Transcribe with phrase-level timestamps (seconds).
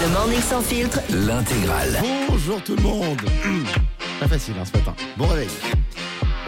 [0.00, 2.02] Le Morning Sans Filtre, L'intégrale.
[2.28, 3.20] Bonjour tout le monde
[4.20, 4.94] Pas facile hein, ce matin.
[5.16, 5.48] Bon réveil.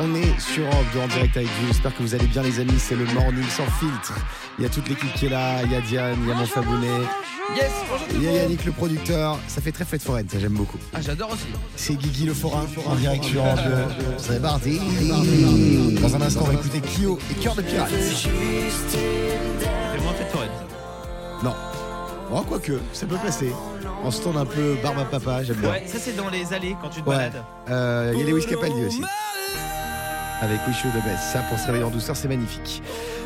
[0.01, 1.67] On est sur Europe 2 en direct avec vous.
[1.69, 2.79] J'espère que vous allez bien les amis.
[2.79, 4.15] C'est le morning sans filtre.
[4.59, 5.63] Il y a toute l'équipe qui est là.
[5.63, 6.89] Il y a Diane, il y a mon Fabounet.
[7.55, 8.41] Yes, bonjour tout Il le y a monde.
[8.43, 9.39] Yannick le producteur.
[9.47, 10.79] Ça fait très fête foraine, ça j'aime beaucoup.
[10.95, 11.47] Ah, j'adore aussi.
[11.77, 14.05] C'est Guigui le forain en direct sur Europe 2.
[14.19, 14.81] C'est parti.
[16.01, 17.91] Dans un instant, on va écouter Kyo et Cœur de Pirate.
[18.01, 18.99] C'est
[20.03, 20.51] moins fête foraine.
[21.45, 21.55] Non.
[22.35, 23.53] Oh, quoique, ça peut passer.
[24.05, 25.71] On se tourne un peu barbe à papa, j'aime bien.
[25.71, 27.17] Ouais, ça c'est dans les allées quand tu te Ouais.
[27.17, 27.43] balades.
[27.69, 29.03] Euh, Il y a Lewis Capaldi aussi.
[30.41, 31.23] Avec Wish You the Best.
[31.33, 32.83] Ça, pour se réveiller en douceur, c'est magnifique.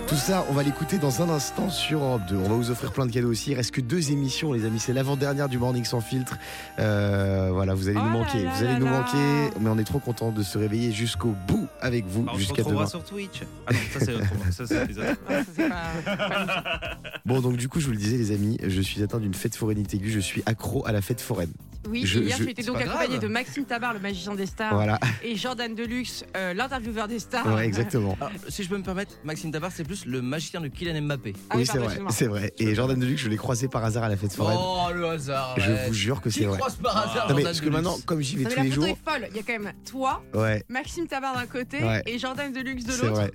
[0.07, 2.37] Tout ça, on va l'écouter dans un instant sur Europe 2.
[2.37, 3.53] On va vous offrir plein de cadeaux aussi.
[3.53, 4.79] Il reste que deux émissions, les amis.
[4.79, 6.37] C'est l'avant-dernière du Morning sans filtre.
[6.79, 8.45] Euh, voilà, vous allez Oh nous là manquer.
[8.45, 9.51] vous allez nous manquer.
[9.61, 12.41] Mais on est trop content de se réveiller jusqu'au bout avec vous, Bah, on se
[12.41, 12.91] jusqu'à retrouvera demain.
[12.91, 13.43] sur Twitch.
[13.67, 14.45] Ah non, ça c'est autrement.
[14.53, 15.17] Ça c'est les autres.
[15.29, 19.03] Ah, ça, pas- Bon, donc du coup, je vous le disais, les amis, je suis
[19.03, 20.11] atteint d'une fête forainite aiguë.
[20.11, 21.53] Je suis accro à la fête foraine.
[21.89, 23.21] Oui, Je- hier je- tu étais donc accompagné grave.
[23.21, 27.47] de Maxime Tabar, le magicien des stars, Voilà, et Jordan Deluxe, euh, l'intervieweur des stars.
[27.55, 28.17] ouais, exactement.
[28.21, 31.35] Ah, si je peux me permettre, Maxime Tabar, c'est plus le magicien de Kylian Mbappé.
[31.51, 32.53] Ah oui, c'est vrai, c'est vrai.
[32.59, 34.59] Et Jordan Deluxe, je l'ai croisé par hasard à la fête foraine.
[34.61, 35.55] Oh, le hasard.
[35.59, 36.59] je vous jure que c'est vrai.
[36.59, 38.63] croise par hasard Non, mais Jordan parce que maintenant, comme j'y vais tous les la
[38.65, 39.29] photo jours, est folle.
[39.31, 42.93] Il y a quand même toi, ouais, Maxime Tabar d'un côté et Jordan Deluxe de
[42.93, 43.31] c'est l'autre.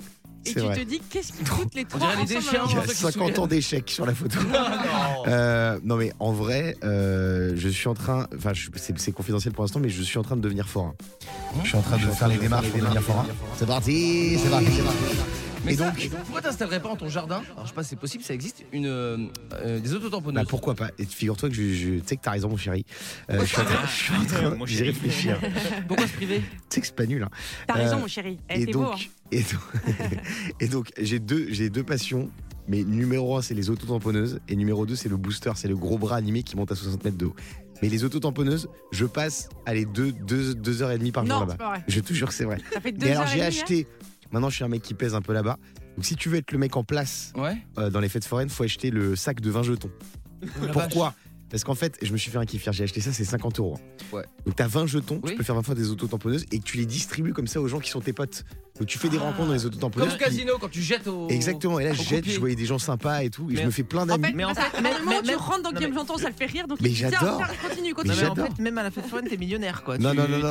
[0.45, 0.75] Et tu vrai.
[0.75, 3.11] te dis qu'est-ce qu'ils foutent les trois les déchets, Il y a ceux qui se
[3.11, 4.39] 50 ans d'échecs sur la photo.
[4.51, 5.23] Non, non.
[5.27, 9.63] Euh, non mais en vrai, euh, je suis en train, enfin c'est c'est confidentiel pour
[9.63, 10.93] l'instant, mais je suis en train de devenir forain.
[11.63, 13.25] Je suis en train de faire les démarches pour devenir forain.
[13.57, 15.30] C'est parti, c'est parti, c'est parti.
[15.63, 17.41] Mais Et ça, donc, pourquoi t'installerais pas dans ton jardin?
[17.53, 19.17] Alors, je sais pas si c'est possible, ça existe, une, euh,
[19.53, 20.47] euh, des bah autotamponneuses.
[20.47, 20.89] pourquoi pas?
[20.97, 22.83] Et figure-toi que je, je- tu sais que t'as raison, mon chéri.
[23.29, 24.87] Euh, je suis en train, en chéri.
[24.89, 25.39] réfléchir.
[25.87, 26.39] Pourquoi se priver?
[26.39, 27.21] Tu sais que c'est pas nul.
[27.23, 27.29] Hein.
[27.67, 28.39] T'as raison, Euh, mon chéri.
[28.49, 28.83] Eh, Et beau.
[28.85, 28.95] hein.
[29.31, 29.61] et donc,
[30.61, 32.29] et donc, j'ai deux, j'ai deux passions.
[32.67, 34.39] Mais numéro un, c'est les autotamponneuses.
[34.47, 35.51] Et numéro deux, c'est le booster.
[35.55, 37.35] C'est le gros bras animé qui monte à 60 mètres de haut.
[37.81, 41.39] Mais les autotamponneuses, je passe à les deux, deux, deux heures et demie par jour
[41.45, 41.73] là-bas.
[41.87, 42.57] Je te jure que c'est vrai.
[42.73, 43.83] Ça fait deux Mais alors, heures j'ai et demie, hein.
[44.31, 45.57] Maintenant, je suis un mec qui pèse un peu là-bas.
[45.95, 47.57] Donc, si tu veux être le mec en place Ouais.
[47.77, 49.91] euh, dans les fêtes foraines, faut acheter le sac de 20 jetons.
[50.73, 51.13] Pourquoi?
[51.49, 52.71] Parce qu'en fait, je me suis fait un kiff hier.
[52.71, 53.77] J'ai acheté ça, c'est 50 euros.
[54.13, 54.23] Ouais.
[54.45, 55.31] Donc, t'as 20 jetons, Oui.
[55.31, 57.79] tu peux faire 20 fois des autotamponneuses et tu les distribues comme ça aux gens
[57.79, 58.45] qui sont tes potes.
[58.81, 59.25] Donc, tu fais des Ah.
[59.25, 60.07] rencontres dans les Comme autotamponneuses.
[60.13, 61.27] au puis- casino quand tu jettes au.
[61.29, 63.61] Exactement, et là je au jette, je voyais des gens sympas et tout, et Mais-
[63.61, 64.25] je me fais plein En d'amis.
[64.25, 64.89] fait, Mais en fait, mais-
[65.23, 66.67] tu rentres dans mais- J'entends, ça le fait rire.
[66.67, 67.43] Donc Mais j'adore.
[67.67, 68.15] Continue, continue.
[68.21, 69.97] mais en fait, même à la fête foraine, t'es millionnaire quoi.
[69.99, 70.49] Non, Tu- non, non, non,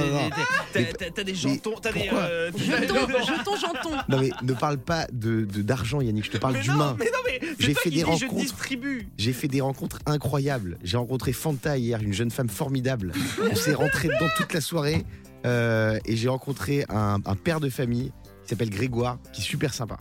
[0.72, 2.08] t'as- t'as- T'as des jantons, t'as des.
[2.12, 3.96] euh, Jetons, jetons, jetons.
[4.08, 6.94] Non mais ne parle pas de de- d'argent Yannick, je te parle d'humain.
[6.98, 8.34] mais non, mais J'ai fait des rencontres.
[8.36, 9.08] distribue.
[9.18, 10.78] J'ai fait des rencontres incroyables.
[10.84, 13.12] J'ai rencontré Fanta hier, une jeune femme formidable.
[13.50, 15.04] On s'est rentré dedans toute la soirée
[15.46, 18.12] euh, et j'ai rencontré un, un père de famille
[18.50, 19.96] qui s'appelle Grégoire, qui est super sympa.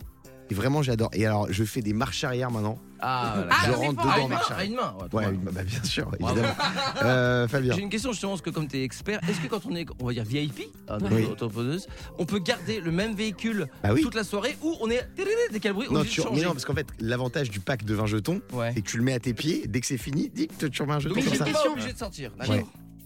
[0.50, 1.10] Et vraiment j'adore.
[1.12, 2.80] Et alors je fais des marches arrière maintenant.
[2.98, 3.44] Ah.
[3.48, 4.02] Ah, je c'est rentre.
[4.02, 4.70] Ah, dedans une main, marche ah, arrière.
[4.70, 4.94] une main.
[5.12, 6.36] ouais, Ouais, bah, bien sûr, Bravo.
[6.36, 6.54] évidemment.
[7.04, 7.74] Euh, Fabien.
[7.76, 9.86] J'ai une question justement, parce que comme tu es expert, est-ce que quand on est,
[10.00, 11.28] on va dire VIP, hein, Oui.
[12.18, 14.02] on peut garder le même véhicule Bah oui.
[14.02, 15.08] toute la soirée ou on est
[15.52, 18.06] dès quel bruit Non, tu, mais non, parce qu'en fait, l'avantage du pack de 20
[18.06, 18.72] jetons, Ouais.
[18.74, 19.66] c'est que tu le mets à tes pieds.
[19.68, 21.44] Dès que c'est fini, dis que tu remets un jeton Donc comme ça.
[21.44, 22.32] pas obligé de sortir.
[22.36, 22.56] D'accord.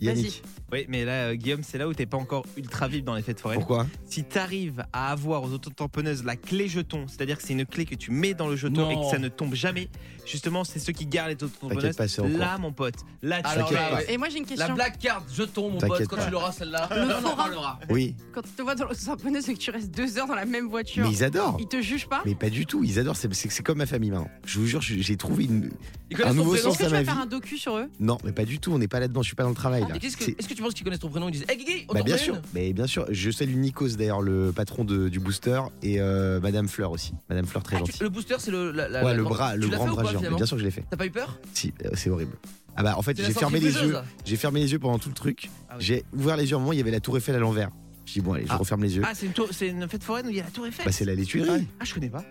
[0.06, 0.42] Yannick,
[0.72, 3.22] Oui, mais là, euh, Guillaume, c'est là où t'es pas encore ultra vif dans les
[3.22, 3.59] fêtes foraines.
[3.59, 3.87] pourquoi?
[4.06, 7.94] Si t'arrives à avoir aux autotamponneuses la clé jeton, c'est-à-dire que c'est une clé que
[7.94, 8.91] tu mets dans le jeton Non.
[8.91, 9.88] et que ça ne tombe jamais,
[10.26, 11.97] justement, c'est ceux qui gardent les autotamponneuses.
[11.97, 12.38] pas, c'est en cours.
[12.38, 14.12] Là, mon pote, là, tu Alors là, ouais.
[14.12, 14.75] Et moi j'ai une La question.
[14.75, 16.25] black card jeton, mon T'inquiète pote, quand pas.
[16.26, 17.78] tu l'auras celle-là, Le on en parlera.
[17.91, 20.44] Oui, Quand tu te vois dans l'auto-tamponneuse et que tu restes deux heures dans la
[20.47, 21.56] même voiture, mais ils adorent.
[21.60, 22.22] ils te jugent pas?
[22.25, 23.16] Mais pas du tout, ils adorent.
[23.16, 24.28] C'est c'est- c'est comme ma famille maintenant.
[24.44, 25.70] Je vous jure, j'ai j'ai trouvé une.
[26.10, 27.06] Ils connaissent Un ton nouveau prénom sens Est-ce que à tu ma vas vie.
[27.10, 27.88] faire un docu sur eux?
[28.00, 28.72] Non, mais pas du tout.
[28.72, 29.22] On n'est pas là-dedans.
[29.22, 29.94] Je suis pas dans le travail là.
[29.99, 30.06] Que-
[30.38, 32.16] Est-ce que tu penses qu'ils connaissent ton prénom Ils disent Hey Guigui, on Bah bien
[32.16, 33.06] sûr, mais bien sûr.
[33.10, 37.12] Je salue Nikos d'ailleurs, le patron de- du booster, et euh, Madame Fleur aussi.
[37.28, 38.03] Madame Fleur très Ah, tu- gentille.
[38.03, 38.71] Le booster, c'est le.
[38.72, 40.21] la- la- Ouais, la le bras, le grand bras géant.
[40.37, 40.84] Bien sûr que je l'ai fait.
[40.91, 42.37] T'as pas eu peur Si, euh, c'est horrible.
[42.77, 43.97] Ah bah en fait, j'ai fermé les yeux.
[44.25, 45.49] J'ai fermé les yeux pendant tout le truc.
[45.69, 45.84] Ah oui.
[45.84, 47.71] J'ai ouvert les yeux à un moment, il y avait la Tour Eiffel à l'envers.
[48.06, 48.56] Je dis bon allez, je Ah.
[48.59, 49.03] referme les yeux.
[49.06, 49.26] Ah, c'est
[49.69, 51.66] une, une fête foraine où il y a la tour Eiffel Bah c'est la Tuileries.
[51.81, 52.22] Ah, je connais pas.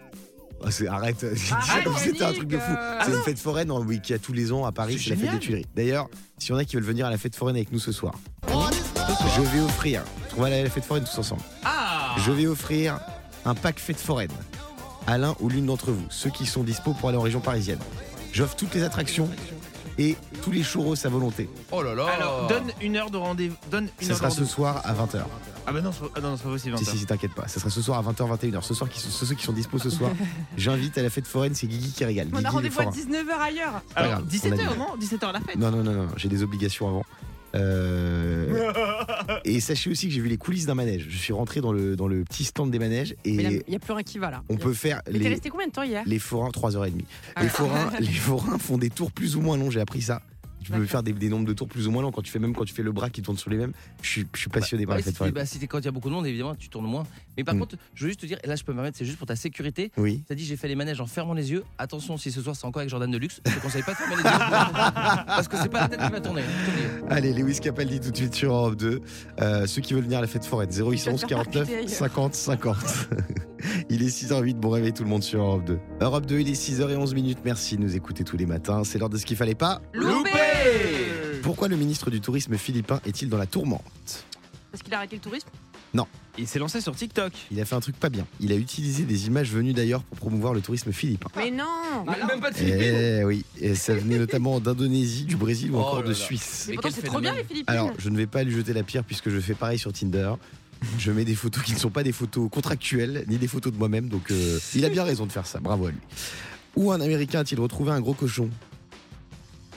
[0.66, 2.72] Ah, c'est- arrête, j'ai dit ça Arrête, comme si c'était un truc de fou.
[2.72, 3.00] euh.
[3.06, 5.16] C'est une fête foraine hein, oui, qui a tous les ans à Paris, C'est la
[5.18, 5.66] fête des Tuileries.
[5.76, 6.08] D'ailleurs,
[6.38, 8.14] s'il y en a qui veulent venir à la fête foraine avec nous ce soir,
[9.36, 10.04] je vais offrir,
[10.38, 13.00] on va aller à la fête foraine tous ensemble, Ah je vais offrir
[13.46, 14.30] un pack fête foraine
[15.08, 17.80] à l'un ou l'une d'entre vous, ceux qui sont dispo pour aller en région parisienne.
[18.32, 19.30] J'offre toutes les attractions
[19.98, 21.50] et tous les churros à volonté.
[21.72, 23.56] Oh là là Alors, donne une heure de rendez-vous.
[23.70, 25.24] Donne une Ça heure sera de ce soir à 20h.
[25.66, 26.78] Ah, bah non, c'est pas- ah, non, c'est pas possible.
[26.78, 27.48] Si, si, si, t'inquiète pas.
[27.48, 28.62] Ça sera ce soir à 20h, 21h.
[28.64, 30.12] Ce soir, qui sont, ceux qui sont dispo ce soir,
[30.58, 32.28] j'invite à la fête foraine, c'est Guigui qui régale.
[32.32, 32.96] On Guigui a rendez-vous à forain.
[32.96, 33.82] 19h ailleurs.
[33.96, 34.78] Alors, grave, on a 17h, dit.
[34.80, 35.56] non 17h à la fête.
[35.56, 37.06] Non, non, non, non, j'ai des obligations avant.
[37.56, 38.72] Euh,
[39.46, 41.06] Et sachez aussi que j'ai vu les coulisses d'un manège.
[41.10, 43.80] Je suis rentré dans le, dans le petit stand des manèges et il n'y a
[43.80, 44.44] plus rien qui va là.
[44.50, 46.04] on peut faire Mais t'es les, resté combien de temps hier?
[46.06, 46.92] les forains 3h30.
[47.36, 47.50] Ah Les ouais.
[47.54, 50.22] forains, les forains font des tours plus ou moins longs, j'ai appris ça.
[50.64, 52.40] Tu peux faire des, des nombres de tours plus ou moins longs quand tu fais
[52.40, 53.74] même quand tu fais le bras qui tourne sur les mêmes.
[54.02, 55.34] Je suis, je suis passionné par Ouais, fête si foraine.
[55.34, 57.06] bah, si quand il y a beaucoup de monde, évidemment, tu tournes moins.
[57.38, 57.60] Mais par Mm.
[57.60, 59.28] contre, je veux juste te dire, et là je peux me permettre, c'est juste pour
[59.28, 59.92] ta sécurité.
[59.98, 60.24] Oui.
[60.28, 61.64] T'as dit j'ai fait les manèges en fermant les yeux.
[61.78, 64.16] Attention, si ce soir c'est encore avec Jordan Deluxe, je te conseille pas de fermer
[64.18, 64.30] les yeux.
[65.26, 66.42] Parce que c'est pas la tête qui va tourner.
[66.42, 67.06] dis.
[67.10, 69.02] Allez, Lewis Capaldi tout de suite sur Europe 2.
[69.42, 71.54] Euh, ceux qui veulent venir à la fête foraine, 0811 Je vais te faire 49
[71.54, 71.90] percuter ailleurs.
[71.90, 72.78] 50 50.
[73.90, 75.80] il est 6h08, bon réveil tout le monde sur Europe 2.
[76.02, 77.40] Europe 2, il est 6h11 minutes.
[77.46, 78.84] Merci de nous écouter tous les matins.
[78.84, 79.82] C'est l'heure de ce qu'il fallait pas.
[79.94, 80.30] Loupé
[81.42, 84.26] Pourquoi le ministre du Tourisme philippin est-il dans la tourmente?
[84.72, 85.48] Parce qu'il a arrêté le tourisme
[86.40, 87.32] Il s'est lancé sur TikTok.
[87.52, 88.26] Il a fait un truc pas bien.
[88.40, 91.30] Il a utilisé des images venues d'ailleurs pour promouvoir le tourisme philippin.
[91.36, 91.66] Mais non
[92.08, 92.82] Même- Même pas de Philippines.
[92.82, 96.16] Eh oui, et ça venait notamment d'Indonésie, du Brésil ou Oh encore là de là.
[96.16, 96.66] Suisse.
[96.70, 98.82] Mais pourtant c'est trop bien les Philippines Alors, je ne vais pas lui jeter la
[98.82, 100.34] pierre puisque je fais pareil sur Tinder.
[100.98, 103.78] Je mets des photos qui ne sont pas des photos contractuelles, ni des photos de
[103.78, 106.00] moi-même, donc euh, il a bien raison de faire ça, bravo à lui.
[106.76, 108.50] Où un Américain a-t-il retrouvé un gros cochon?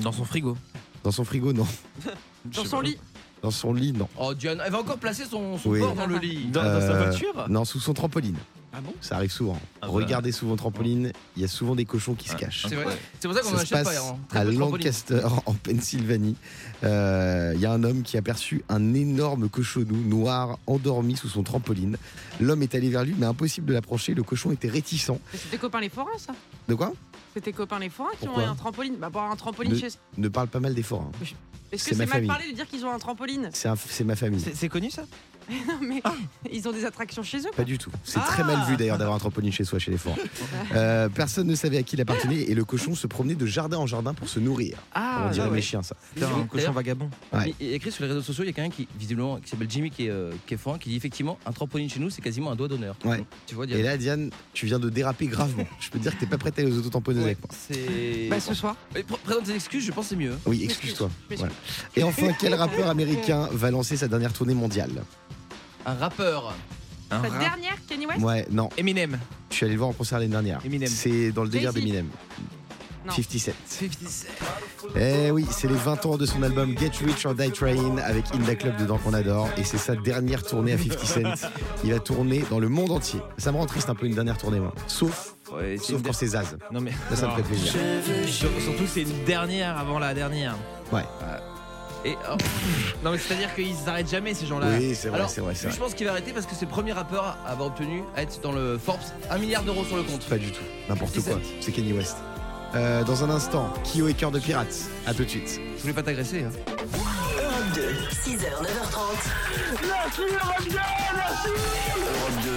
[0.00, 0.56] Dans son frigo.
[1.04, 1.66] Dans son frigo, non.
[2.46, 2.96] Dans son lit
[3.46, 4.08] Dans son lit, non.
[4.18, 5.78] Oh Diane, elle va encore placer son, son Oui.
[5.78, 6.46] corps dans le lit.
[6.46, 8.34] Dans, dans sa Euh, voiture Non, sous son trampoline.
[8.72, 8.92] Ah bon?
[9.00, 9.56] Ça arrive souvent.
[9.80, 9.92] Ah bah.
[9.92, 12.38] Regardez sous votre trampoline, il y a souvent des cochons qui se Ah.
[12.38, 12.66] cachent.
[12.68, 12.98] C'est vrai.
[13.20, 13.90] C'est pour ça qu'on en Ça se achète pas.
[13.92, 14.16] passe hein.
[14.28, 14.84] Très à peu de trampoline.
[14.84, 16.34] Lancaster, en Pennsylvanie.
[16.82, 21.28] Euh, Il y a un homme qui a aperçu un énorme cochonou noir endormi sous
[21.28, 21.96] son trampoline.
[22.40, 24.12] L'homme est allé vers lui, mais impossible de l'approcher.
[24.14, 25.10] Le cochon était réticent.
[25.32, 26.32] Mais C'était copains les forains ça?
[26.68, 26.92] De quoi?
[27.36, 29.78] C'était copains les forains qui ont Pourquoi un trampoline Bah pour avoir un trampoline Ne-
[29.78, 31.10] chez Ne parle pas mal des forains.
[31.70, 32.28] Est-ce c'est que ma c'est mal famille.
[32.28, 33.50] parlé de dire qu'ils ont un trampoline?
[33.52, 34.40] C'est un- c'est ma famille.
[34.40, 35.04] C'est c'est connu ça?
[35.50, 36.02] Non mais
[36.52, 37.90] ils ont des attractions chez eux Pas du tout.
[38.04, 38.46] C'est très Ah.
[38.46, 40.16] mal vu d'ailleurs d'avoir un trampoline chez soi, chez les forains.
[40.74, 43.78] Euh, personne ne savait à qui il appartenait et le cochon se promenait de jardin
[43.78, 44.76] en jardin pour se nourrir.
[44.94, 45.54] Ah On dirait ouais.
[45.56, 45.96] mes chiens, ça.
[46.16, 47.08] C'est un cochon vagabond.
[47.32, 47.54] Ouais.
[47.60, 49.90] Il écrit sur les réseaux sociaux, il y a quelqu'un qui, visiblement, qui s'appelle Jimmy,
[49.90, 52.50] qui est, euh, qui est forain, qui dit effectivement un trampoline chez nous, c'est quasiment
[52.50, 52.96] un doigt d'honneur.
[53.04, 53.22] Ouais.
[53.46, 55.64] Tu vois, Et Diane là, Diane, tu viens de déraper gravement.
[55.80, 57.48] Je peux te dire que t'es pas prête à aller aux autotamponneuses Ouais, avec moi.
[57.52, 58.28] c'est.
[58.28, 58.76] Bah ce soir
[59.24, 60.34] Présente tes excuses, je pense que c'est mieux.
[60.46, 61.08] Oui, excuse-toi.
[61.36, 61.52] Voilà.
[61.94, 64.90] Et enfin, quel rappeur américain va lancer sa dernière tournée mondiale?
[65.86, 66.52] Un rappeur.
[67.10, 67.30] Un rap.
[67.38, 68.68] dernière Kanye West Ouais, non.
[68.76, 69.18] Eminem.
[69.50, 70.60] Je suis allé le voir en concert l'année dernière.
[70.64, 70.88] Eminem.
[70.88, 71.84] C'est dans le délire Jay-Z.
[71.84, 72.08] d'Eminem.
[73.06, 73.12] Non.
[73.12, 73.52] 50 Cent.
[73.68, 74.30] 57.
[74.96, 78.24] Eh oui, c'est les 20 ans de son album Get Rich or Die Trying avec
[78.34, 79.48] Inda Club dedans qu'on adore.
[79.56, 81.48] Et c'est sa dernière tournée à 50 Cent.
[81.84, 83.20] Il va tourner dans le monde entier.
[83.38, 84.74] Ça me rend triste un peu une dernière tournée, moi.
[84.88, 86.56] Sauf, Ouais, c'est sauf une quand c'est Zaz.
[86.72, 87.72] Non mais Là, ça me fait plaisir.
[88.26, 90.56] Sur- Surtout c'est une dernière avant la dernière.
[90.92, 91.04] Ouais.
[92.06, 92.36] Et oh,
[93.02, 94.68] Non mais c'est à dire qu'ils s'arrêtent jamais ces gens-là.
[94.78, 96.70] Oui, c'est vrai, Alors, c'est vrai, je pense qu'il va arrêter parce que c'est le
[96.70, 100.04] premier rappeur à avoir obtenu à être dans le Forbes 1 milliard d'euros sur le
[100.04, 100.24] compte.
[100.26, 100.62] Pas du tout.
[100.88, 101.40] N'importe 50 quoi.
[101.60, 102.16] C'est Kanye West.
[102.76, 104.74] Euh, dans un instant, Kyo et Cœur de Pirate.
[105.06, 105.60] À tout de suite.
[105.76, 106.44] Je voulais pas t'agresser.
[106.44, 106.50] hein.
[107.42, 107.82] Europe 2,
[108.30, 108.96] 6h, 9h30.
[111.02, 112.50] Europe 2,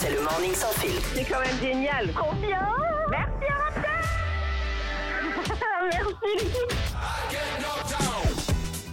[0.00, 0.90] c'est le morning sans fil.
[1.14, 2.10] C'est quand même génial.
[2.12, 2.58] Trop bien.
[3.10, 4.04] Merci Raphaël.
[5.92, 6.72] Merci l'équipe.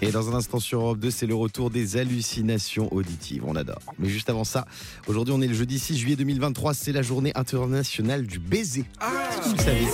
[0.08, 3.44] Et dans un instant sur Europe 2, c'est le retour des hallucinations auditives.
[3.48, 3.80] On adore.
[4.00, 4.66] Mais juste avant ça,
[5.08, 6.74] aujourd'hui, on est le jeudi 6 juillet 2023.
[6.74, 8.86] C'est la journée internationale du baiser.
[9.00, 9.88] Que vous le savez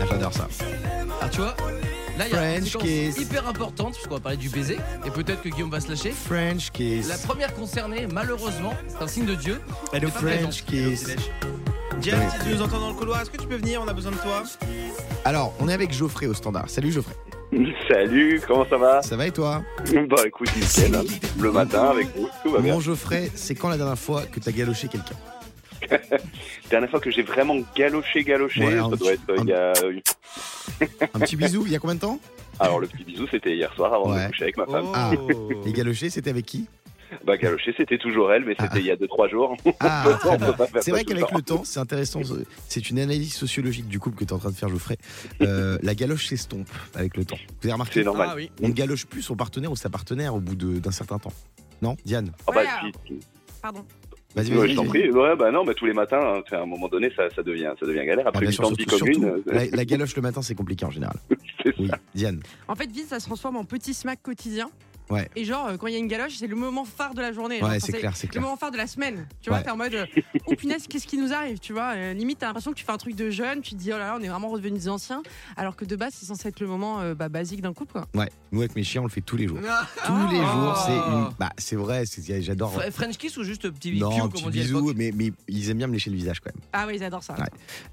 [0.00, 0.48] Ah, J'adore ça.
[1.20, 1.56] Ah, tu vois
[2.18, 3.18] Là, il y a une French séquence kiss.
[3.24, 4.76] hyper importante, puisqu'on va parler du baiser.
[5.06, 6.10] Et peut-être que Guillaume va se lâcher.
[6.10, 7.08] French kiss.
[7.08, 9.62] La première concernée, malheureusement, c'est un signe de Dieu.
[9.94, 11.06] Hello pas French kiss.
[12.02, 12.26] Diane, Oui.
[12.38, 13.80] si tu nous entends dans le couloir, est-ce que tu peux venir?
[13.82, 14.42] On a besoin de toi.
[15.24, 16.68] Alors, on est avec Geoffrey au standard.
[16.68, 17.14] Salut Geoffrey.
[17.88, 19.62] Salut, comment ça va Ça va et toi
[20.08, 20.94] Bah écoute, nickel.
[20.94, 21.02] hein.
[21.38, 22.74] Le matin avec vous, tout va bien.
[22.74, 25.16] Mon Geoffrey, c'est quand la dernière fois que t'as galoché quelqu'un
[26.70, 29.48] Dernière fois que j'ai vraiment galoché, galoché, Ouais, un ça doit petit- être euh, il
[29.48, 31.08] y a.
[31.14, 32.18] Un petit bisou, il y a combien de temps
[32.60, 34.22] Alors le petit bisou, c'était hier soir avant Ouais.
[34.24, 34.86] de coucher avec ma femme.
[34.94, 35.10] Ah.
[35.66, 36.66] Et galoché, c'était avec qui
[37.24, 38.78] Bah galoché, c'était toujours elle, mais c'était Ah.
[38.78, 39.56] il y a 2-3 jours.
[39.80, 42.20] Ah, faire C'est vrai qu'avec le temps, c'est intéressant.
[42.68, 44.96] C'est une analyse sociologique du couple que tu es en train de faire, Geoffrey.
[45.40, 47.36] Euh, la galoche s'estompe avec le temps.
[47.60, 48.28] Vous avez remarqué C'est normal.
[48.32, 48.50] Ah oui.
[48.62, 51.32] On ne galoche plus son partenaire ou sa partenaire au bout de- d'un certain temps.
[51.80, 52.66] Non Diane Ah bah, Ouais,
[53.06, 53.20] puis-
[53.60, 53.84] Pardon.
[54.34, 54.70] Vas-y, ouais, vas-y.
[54.70, 55.10] je t'en prie.
[55.10, 57.70] Ouais, bah non, bah, tous les matins, hein, à un moment donné, ça, ça devient,
[57.78, 58.24] ça devient galère.
[58.26, 60.86] Ah, Après une sûr, surtout, commune, surtout, euh, la, la galoche le matin, c'est compliqué
[60.86, 61.16] en général.
[61.78, 61.98] Oui, ça.
[62.14, 62.40] Diane.
[62.66, 64.70] En fait, vite, ça se transforme en petit smack quotidien.
[65.12, 65.28] Ouais.
[65.36, 67.32] Et genre, euh, quand il y a une galoche, c'est le moment phare de la
[67.32, 67.56] journée.
[67.62, 68.42] Ouais, enfin, c'est clair, c'est Le clair.
[68.42, 69.26] moment phare de la semaine.
[69.40, 69.56] Tu Ouais.
[69.56, 70.06] vois, t'es en mode, euh,
[70.46, 72.92] oh punaise, qu'est-ce qui nous arrive Tu vois, euh, limite, t'as l'impression que tu fais
[72.92, 74.88] un truc de jeune, tu te dis, oh là là, on est vraiment redevenus des
[74.88, 75.22] anciens.
[75.56, 78.06] Alors que de base, c'est censé être le moment euh, bah, basique d'un couple, quoi.
[78.14, 79.58] Ouais, nous avec mes chiens, on le fait tous les jours.
[79.68, 79.86] Ah.
[80.06, 80.52] Tous les Oh.
[80.52, 81.28] jours, c'est une.
[81.38, 82.74] Bah, c'est vrai, c'est- j'adore.
[82.76, 84.92] Fre- French kiss ou juste petit Non, piou, un comme petit on dit à bisou,
[84.96, 86.64] mais, mais ils aiment bien me lécher le visage quand même.
[86.72, 87.34] Ah oui, ils adorent ça.
[87.34, 87.44] Ouais.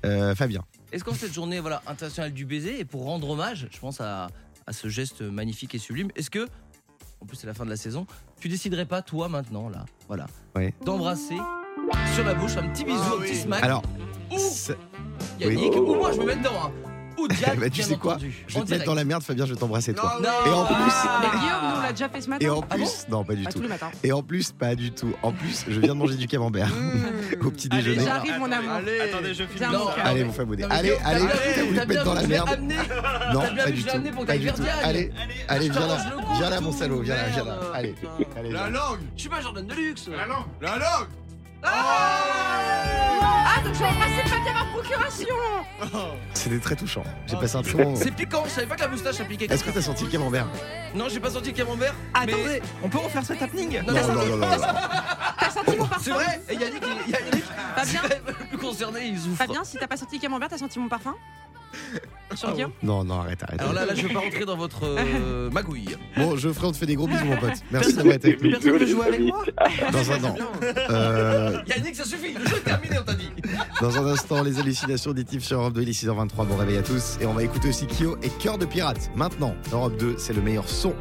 [0.06, 0.64] Euh, Fabien.
[0.92, 4.28] Est-ce qu'en cette journée voilà, internationale du baiser, et pour rendre hommage, je pense à,
[4.66, 6.48] à ce geste magnifique et sublime, est-ce que
[7.22, 8.06] en plus c'est la fin de la saison,
[8.40, 10.28] tu déciderais pas toi maintenant là, voilà,
[10.86, 11.38] d'embrasser
[12.16, 13.84] sur la bouche un petit bisou, un petit smack, Alors,
[14.32, 14.38] ou
[15.40, 16.89] Yannick, ou moi je me mets dedans, hein.
[17.22, 19.24] Ou Diane, Bah, tu sais quoi entendu, je vais en te mettre dans la merde,
[19.24, 20.20] Fabien, je vais t'embrasser toi.
[20.22, 22.46] Non, Et en plus, Mais Guillaume, nous, l'a déjà fait ce matin.
[22.46, 23.62] et en Ah plus, non, pas du tout.
[24.04, 25.14] Et en plus, pas du tout.
[25.22, 26.70] En plus, je viens de manger du camembert
[27.42, 28.06] au petit Allez, déjeuner.
[28.06, 28.72] J'arrive, mon amour.
[28.72, 29.00] Allez.
[29.02, 29.70] Attendez, je filme.
[30.04, 30.64] Allez, mon Fabonnet.
[30.70, 32.60] Allez, allez, t'as voulu te mettre dans la merde.
[33.34, 33.90] Non, pas du que je l'ai tout.
[33.96, 34.62] amené pour Pas du tout.
[34.84, 35.12] Allez,
[35.48, 35.98] allez, viens là.
[36.38, 37.02] Viens là, mon salaud.
[37.02, 37.60] Viens là, viens là.
[37.74, 37.96] Allez,
[38.38, 38.52] allez.
[38.52, 40.08] La langue Je suis pas Jordan de luxe.
[40.10, 41.08] La langue La langue
[41.64, 45.36] Ah, donc je vais embrasser Fabien par procuration.
[46.34, 47.04] C'était très touchant.
[47.28, 47.96] J'ai passé un très bon moment.
[47.96, 49.46] C'est piquant, je savais pas que la moustache appliquait.
[49.46, 50.48] Est-ce que t'as senti le camembert
[50.94, 51.94] Non, j'ai pas senti le camembert.
[52.26, 54.48] mais- Attendez, on peut refaire cet happening Non, non, non, non, non.
[55.40, 57.44] T'as senti mon C'est parfum vrai Et Yannick, il, Yannick
[57.76, 59.38] Fabien le plus concerné, il souffre.
[59.38, 61.16] Fabien, si t'as pas senti le camembert, t'as senti mon parfum
[62.36, 63.60] Sur Guillaume Non, non, arrête, arrête.
[63.60, 65.96] Alors là, là, je vais pas rentrer dans votre euh, magouille.
[66.16, 67.54] Bon, Geoffrey, on te fait des gros bisous, mon pote.
[67.72, 68.52] Merci d'avoir été avec nous.
[68.52, 69.44] Personne veut jouer avec moi
[69.92, 70.36] Dans un an.
[70.92, 73.32] Euh, Yannick, ça suffit, le jeu est terminé, on t'a dit.
[73.82, 76.46] dans un instant, les hallucinations auditives sur Europe 2, il est 6h23.
[76.46, 77.18] Bon réveil à tous.
[77.20, 79.10] Et on va écouter aussi Kyo et Cœur de Pirate.
[79.16, 80.94] Maintenant, Europe 2, c'est le meilleur son.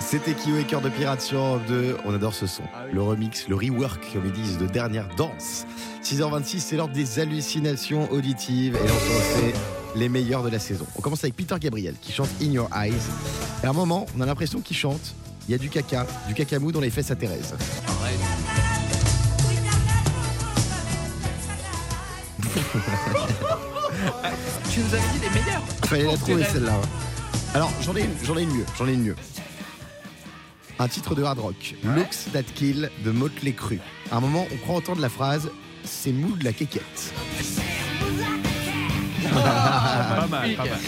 [0.00, 1.96] C'était Kyo et Cœur de Pirate sur Europe 2.
[2.04, 2.64] On adore ce son.
[2.92, 5.64] Le remix, le rework, comme ils disent, de dernière danse.
[6.02, 8.76] 6h26, c'est l'heure des hallucinations auditives.
[8.76, 10.86] Et là, on se refait les meilleurs de la saison.
[10.96, 12.92] On commence avec Peter Gabriel qui chante In Your Eyes.
[13.62, 15.14] Et à un moment, on a l'impression qu'il chante.
[15.48, 17.54] Il y a du caca, du cacamou dans les fesses à Thérèse.
[24.70, 25.62] Tu nous avais dit les meilleurs.
[25.84, 26.80] Fallait la trouver celle-là.
[27.54, 29.16] Alors j'en ai une, j'en ai une mieux, j'en ai une mieux.
[30.78, 33.80] Un titre de hard rock, Looks That Kill de Motley Crue.
[34.10, 35.50] À un moment, on croit entendre la phrase
[35.84, 37.12] C'est mou de la quéquette.
[39.32, 40.78] Pas mal, pas mal.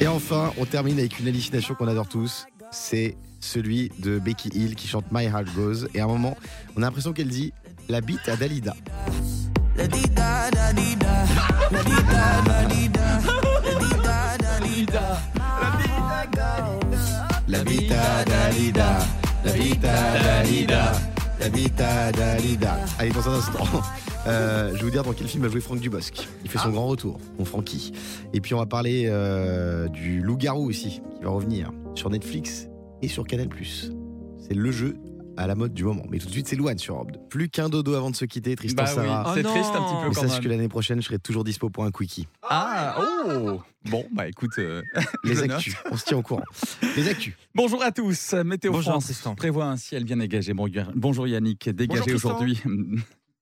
[0.00, 2.46] Et enfin, on termine avec une hallucination qu'on adore tous.
[2.70, 5.88] C'est celui de Becky Hill qui chante My Heart Goes.
[5.94, 6.36] Et à un moment,
[6.76, 7.52] on a l'impression qu'elle dit
[7.88, 8.74] la bite à Dalida.
[9.76, 11.08] La bite à Dalida.
[19.42, 20.92] La bite à Dalida.
[21.40, 22.78] La bite à Dalida.
[22.98, 23.64] Allez, dans un instant.
[24.26, 26.28] Euh, je vais vous dire dans quel film a joué Franck Dubosc.
[26.44, 27.92] Il fait son grand retour, mon Francky.
[28.32, 32.68] Et puis on va parler euh, du loup-garou aussi, qui va revenir sur Netflix
[33.02, 33.48] et sur Canal+.
[34.38, 34.94] C'est le jeu
[35.36, 36.02] à la mode du moment.
[36.10, 37.18] Mais tout de suite, c'est Louane sur Europe 2.
[37.30, 39.32] Plus qu'un dodo avant de se quitter, Tristan Bah oui, Sarah.
[39.34, 40.42] c'est Oh triste un petit peu Mais quand sache même.
[40.42, 42.28] que l'année prochaine, je serai toujours dispo pour un quickie.
[42.42, 44.82] Ah, oh Bon, bah écoute, euh,
[45.24, 46.42] Les actus, on se tient au courant.
[46.96, 47.34] Les actus.
[47.54, 48.34] Bonjour à tous.
[48.44, 49.34] Météo Bonjour, France Tristan.
[49.34, 50.52] prévoit un ciel bien dégagé.
[50.52, 52.60] Bon, Bonjour Yannick, dégagé aujourd'hui.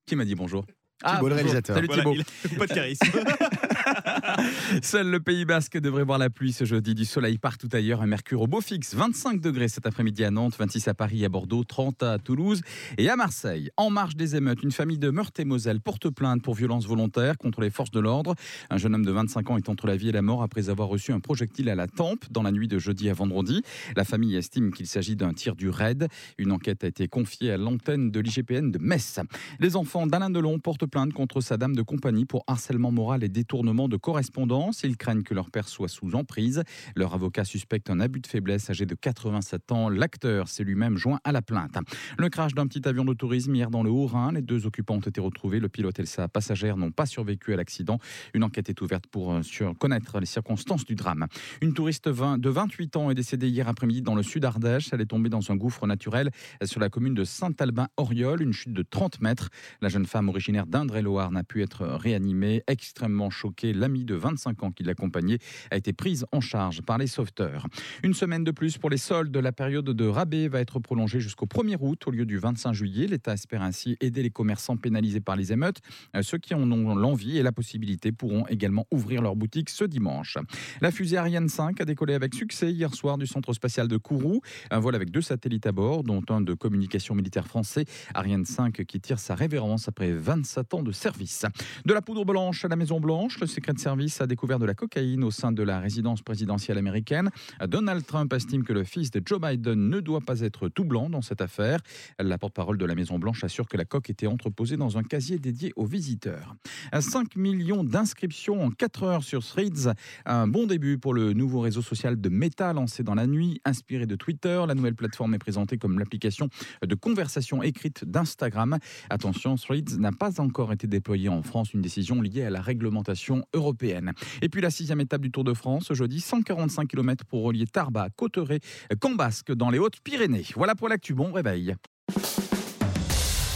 [0.09, 0.65] Qui m'a dit bonjour?
[1.05, 1.37] Thibaut, le bonjour.
[1.37, 1.77] réalisateur.
[1.77, 2.15] Salut Voilà, Thibaut.
[2.15, 3.07] il a pas de charisme.
[4.83, 6.95] Seul le Pays Basque devrait voir la pluie ce jeudi.
[6.95, 8.03] Du soleil partout ailleurs.
[8.03, 8.95] Un mercure au beau fixe.
[8.95, 12.63] 25 degrés cet après-midi à Nantes, 26 à Paris, à Bordeaux, 30 à Toulouse
[12.99, 13.71] et à Marseille.
[13.77, 17.71] En marge des émeutes, une famille de Meurthe-et-Moselle porte plainte pour violence volontaire contre les
[17.71, 18.35] forces de l'ordre.
[18.71, 20.89] Un jeune homme de 25 ans est entre la vie et la mort après avoir
[20.89, 23.63] reçu un projectile à la tempe dans la nuit de jeudi à vendredi.
[23.97, 26.09] La famille estime qu'il s'agit d'un tir du raid.
[26.39, 29.21] Une enquête a été confiée à l'antenne de l'IGPN de Metz.
[29.61, 33.29] Les enfants d'Alain Delon portent plainte contre sa dame de compagnie pour harcèlement moral et
[33.29, 34.83] détournement de correspondance.
[34.83, 36.63] Ils craignent que leur père soit sous emprise.
[36.97, 39.89] Leur avocat suspecte un abus de faiblesse âgé de 87 ans.
[39.89, 41.77] L'acteur s'est lui-même joint à la plainte.
[42.19, 44.33] Le crash d'un petit avion de tourisme hier dans le Haut-Rhin.
[44.33, 45.61] Les deux occupants ont été retrouvés.
[45.61, 47.99] Le pilote et sa passagère n'ont pas survécu à l'accident.
[48.35, 51.27] Une enquête est ouverte pour euh, sur- connaître les circonstances du drame.
[51.63, 54.89] Une touriste de 28 ans est décédée hier après-midi dans le sud Ardèche.
[54.93, 56.31] Elle est tombée dans un gouffre naturel
[56.65, 59.49] sur la commune de Saint-Albin-Oriol, une chute de 30 mètres.
[59.81, 62.63] La jeune femme originaire d'Indre-et-Loire n'a pu être réanimée.
[62.69, 65.39] Extrêmement choquée, l'amie de 25 ans qui l'accompagnait
[65.73, 67.67] a été prise en charge par les sauveteurs.
[68.05, 69.37] Une semaine de plus pour les soldes.
[69.37, 73.09] La période de rabais va être prolongée jusqu'au 1er août au lieu du 25 juillet.
[73.09, 75.81] L'État espère ainsi aider les commerçants pénalisés par les émeutes.
[76.15, 79.85] Euh, Ceux qui en ont l'envie et la possibilité pourront également ouvrir leur boutique ce
[79.85, 80.39] dimanche.
[80.81, 84.43] La fusée Ariane 5 a décollé avec succès hier soir du centre spatial de Kourou.
[84.71, 88.85] Un vol avec deux satellites à bord, dont un de communication militaire français, Ariane 5,
[88.85, 91.47] qui tire sa révérence après 27 de service.
[91.87, 94.67] De la poudre blanche à la Maison Blanche, le Secret de Service a découvert de
[94.67, 97.31] la cocaïne au sein de la résidence présidentielle américaine.
[97.67, 101.09] Donald Trump estime que le fils de Joe Biden ne doit pas être tout blanc
[101.09, 101.81] dans cette affaire.
[102.19, 105.39] La porte-parole de la Maison Blanche assure que la coque était entreposée dans un casier
[105.39, 106.55] dédié aux visiteurs.
[106.99, 109.95] 5 millions d'inscriptions en 4 heures sur Threads.
[110.27, 114.05] Un bon début pour le nouveau réseau social de Meta lancé dans la nuit, inspiré
[114.05, 114.63] de Twitter.
[114.69, 116.51] La nouvelle plateforme est présentée comme l'application
[116.87, 118.77] de conversation écrite d'Instagram.
[119.09, 123.45] Attention, Threads n'a pas encore été déployé en France, une décision liée à la réglementation
[123.55, 124.13] européenne.
[124.43, 128.09] Et puis la sixième étape du Tour de France, jeudi, 145 km pour relier Tarbes,
[128.17, 128.61] Cotteret,
[129.01, 130.47] Cambasque dans les Hautes-Pyrénées.
[130.57, 131.15] Voilà pour l'actu.
[131.15, 131.75] Bon réveil.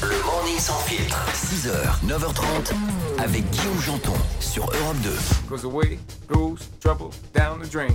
[0.03, 1.19] Le morning sans filtre.
[1.33, 2.75] 6h, 9h30
[3.19, 5.11] avec Guillaume Janton sur Europe 2.
[5.49, 7.95] Cause away goes trouble down the drain.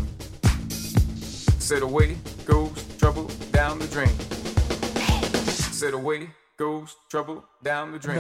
[1.60, 4.08] Said away goes trouble down the drain.
[5.72, 8.16] Said away goes trouble down the drain.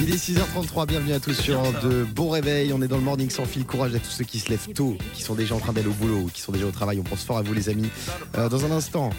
[0.00, 3.30] Il est 6h33, bienvenue à tous sur de Bon réveil, on est dans le morning
[3.30, 5.72] sans fil, courage à tous ceux qui se lèvent tôt, qui sont déjà en train
[5.72, 7.68] d'aller au boulot, ou qui sont déjà au travail, on pense fort à vous les
[7.68, 7.90] amis.
[8.36, 9.10] Euh, dans un instant,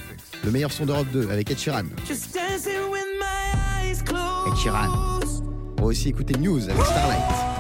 [0.45, 1.83] le meilleur son d'Europe 2 avec Ed Sheeran.
[2.09, 2.15] Ed
[4.55, 5.19] Sheeran.
[5.79, 7.57] On va aussi écouter News avec Starlight.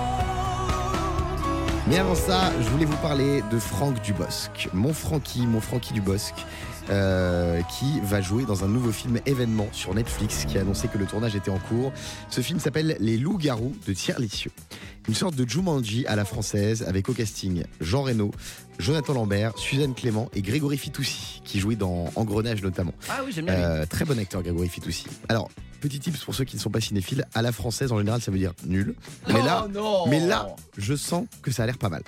[1.89, 6.33] Mais avant ça, je voulais vous parler de Franck Dubosc, mon Francky, mon Francky Dubosc,
[6.89, 10.97] euh, qui va jouer dans un nouveau film événement sur Netflix, qui a annoncé que
[10.97, 11.91] le tournage était en cours.
[12.29, 14.51] Ce film s'appelle Les Loups-garous de Thierry Licieux.
[15.07, 18.31] Une sorte de Jumanji à la française, avec au casting Jean Reno,
[18.77, 22.93] Jonathan Lambert, Suzanne Clément et Grégory Fitoussi, qui jouait dans Engrenage notamment.
[23.09, 23.53] Ah oui, j'aime bien.
[23.53, 25.07] Euh, très bon acteur, Grégory Fitoussi.
[25.29, 28.21] Alors, petit tips pour ceux qui ne sont pas cinéphiles, à la française, en général,
[28.21, 28.95] ça veut dire nul.
[29.27, 32.03] Mais là, Oh non mais là, je sens que ça a l'air pas mal.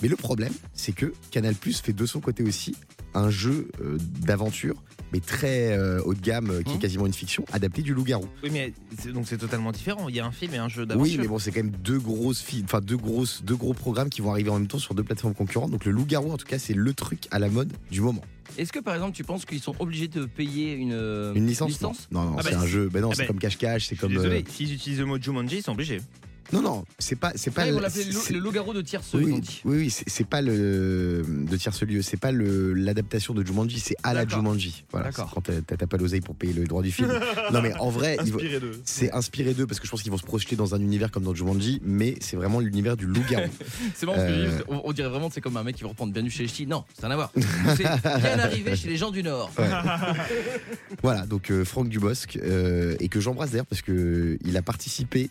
[0.00, 2.74] Mais le problème, c'est que Canal Plus fait de son côté aussi
[3.18, 4.82] un jeu euh, d'aventure,
[5.12, 6.78] mais très euh, haut de gamme, euh, qui est Mmh.
[6.78, 8.26] quasiment une fiction, adapté du loup-garou.
[8.42, 10.08] Oui, mais c'est- donc c'est totalement différent.
[10.08, 11.10] Il y a un film et un jeu d'aventure.
[11.12, 14.10] Oui, mais bon, c'est quand même deux grosses filles, enfin deux grosses, deux gros programmes
[14.10, 15.70] qui vont arriver en même temps sur deux plateformes concurrentes.
[15.70, 18.22] Donc le loup-garou, en tout cas, c'est le truc à la mode du moment.
[18.56, 21.92] Est-ce que par exemple tu penses qu'ils sont obligés de payer une, Une licence, Non,
[22.10, 22.88] non, non, Ah c'est bah, un jeu.
[22.92, 24.12] Ben non, Ah c'est bah, comme cache-cache, c'est comme.
[24.12, 26.00] désolé, euh, s'ils utilisent le mot Jumanji, ils sont obligés.
[26.52, 27.62] Non, non, c'est pas, c'est pas.
[27.62, 32.16] Ah, le- loup-garou de tierce, Oui, oui, oui, c'est pas le de tierce lieu, c'est
[32.16, 34.26] pas le l'adaptation de Jumanji, c'est à la.
[34.26, 34.84] Jumanji.
[34.90, 37.08] Voilà, quand t'as- pas l'oseille pour payer le droit du film.
[37.52, 38.16] non mais en vrai,
[38.84, 41.24] c'est inspiré d'eux parce que je pense qu'ils vont se projeter dans un univers comme
[41.24, 43.48] dans Jumanji, mais c'est vraiment l'univers du loup-garou.
[43.94, 44.58] C'est marrant, parce que Euh.
[44.68, 46.48] on, on dirait vraiment que c'est comme un mec qui va reprendre Bienvenue chez les
[46.48, 46.66] Ch'tis.
[46.66, 47.32] Non, c'est rien à voir.
[47.76, 49.50] C'est bien arrivé chez les gens du Nord.
[51.02, 55.30] voilà, donc euh, Franck Dubosc euh, et que j'embrasse d'ailleurs parce que il a participé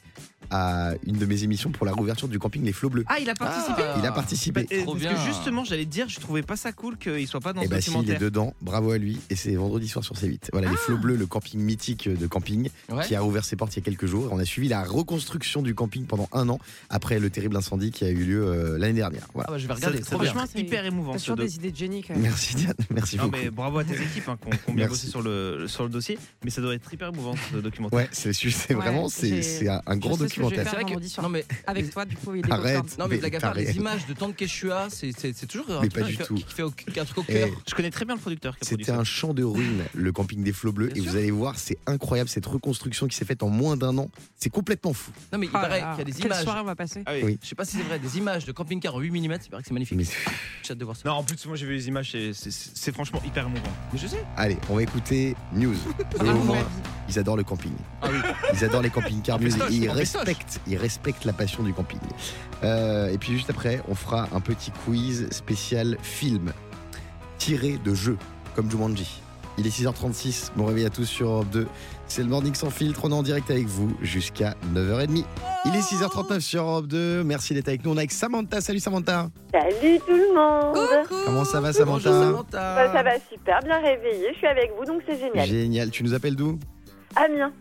[0.52, 3.04] à une de mes émissions pour la réouverture du camping Les Flots Bleus.
[3.08, 4.66] Ah, il a participé Il a participé.
[4.72, 5.14] Et- trop Parce bien.
[5.14, 7.66] que justement, j'allais te dire, je trouvais pas ça cool qu'il soit pas dans Et
[7.66, 8.20] ce bah si, il est documentaire.
[8.22, 9.20] dedans, bravo à lui.
[9.30, 10.50] Et c'est vendredi soir sur C8.
[10.52, 13.04] Voilà, les Flots Bleus, le camping mythique de camping, Ouais.
[13.06, 14.30] qui a rouvert ses portes il y a quelques jours.
[14.32, 18.04] On a suivi la reconstruction du camping pendant un an après le terrible incendie qui
[18.06, 19.28] a eu lieu euh, l'année dernière.
[19.34, 19.48] Voilà.
[19.50, 21.76] Ah bah je vais regarder, être Franchement, c'est- hyper émouvant T'as toujours des idées de
[21.78, 22.24] génie quand même.
[22.24, 23.38] Merci Diane, merci Non beaucoup.
[23.44, 26.18] mais bravo à tes équipes hein, qui ont, bien bossé sur le, sur le dossier,
[26.44, 27.98] mais ça doit être hyper émouvant ce documentaire.
[28.00, 30.68] Ouais, c'est c'est vraiment c'est c'est un, grand sais documentaire.
[30.70, 32.98] C'est vrai que non mais Avec toi, du coup, il est Arrête.
[32.98, 36.04] non mais blague à part, les images de Tante Quechua, c'est toujours un Mais truc
[36.04, 36.36] pas du qui- tout.
[36.36, 36.62] qui fait
[37.00, 37.50] un truc au cœur.
[37.68, 40.72] Je connais très bien le producteur C'était un champ de ruines, le camping des Flots
[40.72, 41.12] Bleus, Bien et sûr.
[41.12, 44.10] vous allez voir, c'est incroyable cette reconstruction qui s'est faite en moins d'un an.
[44.38, 45.12] C'est complètement fou.
[45.32, 46.44] Non mais il Ah paraît qu'il y a des Quelle images.
[46.44, 47.22] soirée on va passer Ah oui.
[47.24, 47.40] Oui.
[47.42, 49.62] Je sais pas si c'est vrai, des images de camping-car en 8 mm, c'est vrai
[49.62, 49.98] que c'est magnifique.
[49.98, 50.06] Mais
[50.64, 51.04] J'ai hâte de voir ça.
[51.10, 53.62] Non, en plus, moi j'ai vu les images, c'est- franchement hyper émouvant.
[53.94, 54.24] Mais je sais.
[54.38, 55.76] allez, on va écouter News.
[57.10, 57.72] Ils adorent le camping.
[58.02, 58.18] Ah oui.
[58.54, 59.40] Ils adorent les camping-cars
[59.70, 62.00] Ils respectent, ils respectent la passion du camping.
[62.64, 66.52] Euh, et puis juste après, on fera un petit quiz spécial film
[67.38, 68.18] tiré de jeux
[68.56, 69.22] comme Jumanji.
[69.60, 71.68] Il est 6h36, bon réveil à tous sur Europe 2.
[72.08, 75.26] C'est le Morning sans filtre, on est en direct avec vous jusqu'à 9h30.
[75.66, 77.92] Il est 6h39 sur Europe 2, merci d'être avec nous.
[77.92, 79.30] On est avec Samantha, salut Samantha.
[79.52, 82.76] Salut tout le monde Comment ça va Bonjour Samantha Samantha.
[82.76, 85.48] Bah, Ça va super bien réveillé, je suis avec vous donc c'est génial.
[85.48, 86.60] Génial, tu nous appelles d'où?
[87.26, 87.52] Amiens,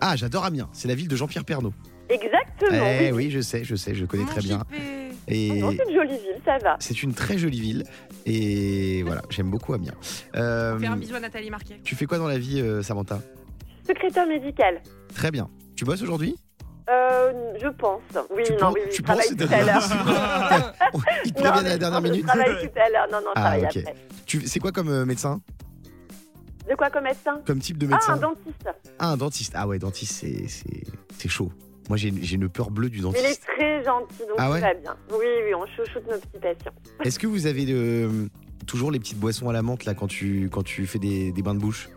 [0.00, 1.72] Ah, j'adore Amiens, c'est la ville de Jean-Pierre Pernaud.
[2.08, 2.86] exactement.
[3.00, 3.30] Eh oui.
[3.30, 4.62] je sais, je sais, je connais Mon très bien.
[5.28, 6.76] Et Non, c'est une jolie ville, ça va.
[6.78, 7.84] c'est une très jolie ville.
[8.26, 9.94] Et voilà, j'aime beaucoup Amiens.
[10.36, 11.80] Euh, Faire un bisou à Nathalie Marquet.
[11.82, 13.20] tu fais quoi dans la vie, euh, Samantha?
[13.86, 14.82] Secrétaire médical.
[15.14, 15.48] Très bien.
[15.76, 16.36] Tu bosses aujourd'hui?
[16.88, 18.00] Euh, je pense.
[18.36, 19.82] Oui, Tu non, penses- oui, oui, tu je travaille penses- tout à l'heure.
[21.24, 23.06] Il te Non, à la dernière non, minute Je travaille tout à l'heure.
[23.10, 23.76] Non, non, je Ah, travaille ok.
[23.78, 23.94] après.
[24.26, 25.40] Tu- C'est quoi comme euh, médecin?
[26.68, 27.40] De quoi comme médecin?
[27.46, 28.55] Comme type de Ah, médecin un dentiste.
[28.98, 29.52] Ah, un dentiste.
[29.56, 31.50] Ah ouais, dentiste, c'est- chaud.
[31.88, 33.42] Moi, j'ai une peur bleue du Mais il est dentiste.
[33.56, 34.96] très gentil, donc Ah tout ouais va bien.
[35.12, 36.72] Oui, oui, on chouchoute nos petits patients.
[37.04, 38.26] Est-ce que vous avez euh,
[38.66, 41.42] toujours les petites boissons à la menthe là quand tu, quand tu fais des, des
[41.42, 41.88] bains de bouche?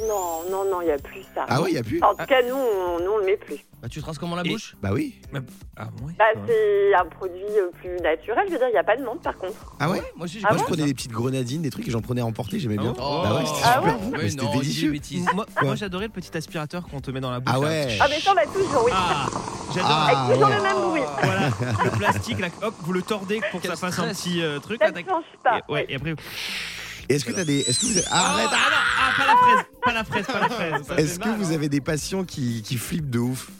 [0.00, 1.46] Non, non, non, il n'y a plus ça.
[1.48, 2.02] Ah ouais, il y a plus?
[2.02, 3.58] En tout cas, nous, on, on le met plus.
[3.84, 4.76] Bah, tu te rinces comment la Et- bouche?
[4.82, 5.20] Bah oui.
[5.76, 8.46] Ah ouais Bah, c'est un produit euh, plus naturel.
[8.48, 9.76] Je veux dire, il n'y a pas de menthe, par contre.
[9.78, 10.00] Ah ouais?
[10.16, 12.24] Moi aussi Ah Moi, je prenais des petites grenadines, des trucs et j'en prenais à
[12.24, 12.94] emporter, j'aimais bien.
[12.96, 13.20] Oh.
[13.22, 14.94] Bah ouais, c'était Ah super ouais bon, Ouais, mais c'était délicieux.
[15.34, 17.54] Moi, Quoi moi, j'adorais le petit aspirateur qu'on te met dans la bouche.
[17.54, 17.68] Ah là.
[17.68, 17.98] ouais.
[18.00, 18.92] Ah, mais ça, on toujours, oui.
[18.94, 19.26] Ah,
[19.74, 19.90] j'adore.
[19.90, 20.56] Ah, Avec toujours ouais.
[20.56, 21.02] le même bruit.
[21.22, 21.50] Voilà,
[21.84, 24.22] le plastique, là, hop, vous le tordez pour que Quel ça fasse un stress.
[24.22, 24.78] petit euh, truc.
[24.80, 25.06] Ça là, ne tac.
[25.10, 25.58] change pas.
[25.68, 26.14] Et, ouais, et après.
[27.10, 27.58] Et Est-ce que t'as des.
[27.60, 30.26] Est-ce que vous avez- Ah, Arrête ah, non, ah, pas la fraise, pas la fraise,
[30.26, 30.86] pas la fraise.
[30.88, 31.54] Ça, Est-ce que mal, vous hein.
[31.56, 33.50] avez des patients qui, qui flippent de ouf?